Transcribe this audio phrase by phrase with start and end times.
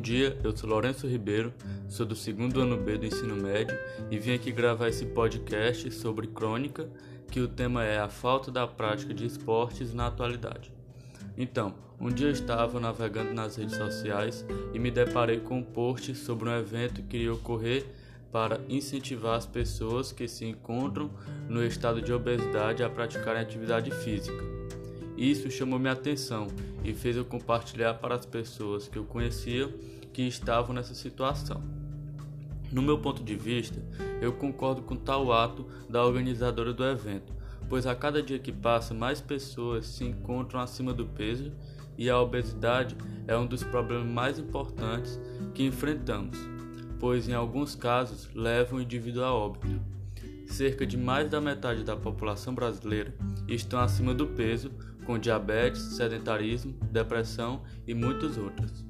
[0.00, 1.52] dia, eu sou Lourenço Ribeiro,
[1.88, 3.76] sou do segundo ano B do ensino médio
[4.10, 6.88] e vim aqui gravar esse podcast sobre crônica,
[7.30, 10.72] que o tema é a falta da prática de esportes na atualidade.
[11.36, 16.14] Então, um dia eu estava navegando nas redes sociais e me deparei com um post
[16.14, 17.86] sobre um evento que iria ocorrer
[18.32, 21.10] para incentivar as pessoas que se encontram
[21.48, 24.59] no estado de obesidade a praticarem atividade física.
[25.20, 26.46] Isso chamou minha atenção
[26.82, 29.68] e fez eu compartilhar para as pessoas que eu conhecia
[30.14, 31.62] que estavam nessa situação.
[32.72, 33.78] No meu ponto de vista,
[34.22, 37.34] eu concordo com tal ato da organizadora do evento,
[37.68, 41.52] pois a cada dia que passa, mais pessoas se encontram acima do peso
[41.98, 42.96] e a obesidade
[43.28, 45.20] é um dos problemas mais importantes
[45.52, 46.38] que enfrentamos,
[46.98, 49.99] pois em alguns casos leva o indivíduo a óbito.
[50.60, 53.14] Cerca de mais da metade da população brasileira
[53.48, 54.70] estão acima do peso
[55.06, 58.84] com diabetes, sedentarismo, depressão e muitas outras.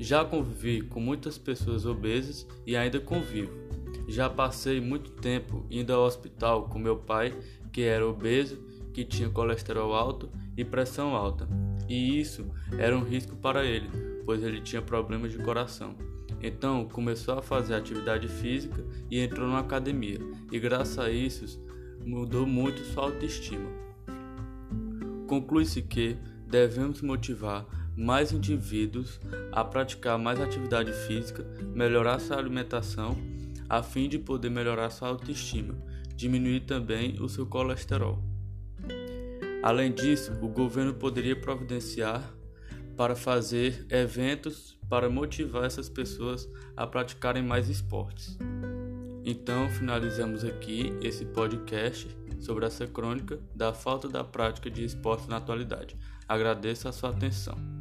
[0.00, 3.52] Já convivi com muitas pessoas obesas e ainda convivo.
[4.08, 7.38] Já passei muito tempo indo ao hospital com meu pai,
[7.72, 8.56] que era obeso,
[8.92, 11.48] que tinha colesterol alto e pressão alta,
[11.88, 13.88] e isso era um risco para ele,
[14.26, 15.94] pois ele tinha problemas de coração.
[16.42, 20.18] Então começou a fazer atividade física e entrou na academia,
[20.50, 21.60] e graças a isso
[22.04, 23.68] mudou muito sua autoestima.
[25.26, 29.20] Conclui-se que devemos motivar mais indivíduos
[29.52, 33.16] a praticar mais atividade física, melhorar sua alimentação,
[33.68, 35.74] a fim de poder melhorar sua autoestima,
[36.16, 38.18] diminuir também o seu colesterol.
[39.62, 42.34] Além disso, o governo poderia providenciar
[43.00, 48.36] para fazer eventos para motivar essas pessoas a praticarem mais esportes.
[49.24, 55.38] Então, finalizamos aqui esse podcast sobre essa crônica da falta da prática de esporte na
[55.38, 55.96] atualidade.
[56.28, 57.79] Agradeço a sua atenção.